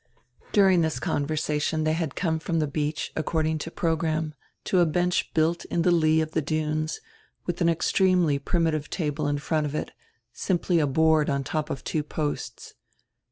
During 0.51 0.81
this 0.81 0.99
conversation 0.99 1.83
they 1.83 1.93
had 1.93 2.15
come 2.15 2.39
from 2.39 2.57
the 2.57 2.65
beach, 2.65 3.11
according 3.15 3.59
to 3.59 3.69
program, 3.69 4.33
to 4.63 4.79
a 4.79 4.85
bench 4.87 5.31
built 5.35 5.63
in 5.65 5.83
the 5.83 5.91
lee 5.91 6.21
of 6.21 6.31
the 6.31 6.41
dunes, 6.41 7.01
with 7.45 7.61
an 7.61 7.69
extremely 7.69 8.39
primitive 8.39 8.89
table 8.89 9.27
in 9.27 9.37
front 9.37 9.67
of 9.67 9.75
it, 9.75 9.91
simply 10.33 10.79
a 10.79 10.87
board 10.87 11.29
on 11.29 11.43
top 11.43 11.69
of 11.69 11.83
two 11.83 12.01
posts. 12.01 12.73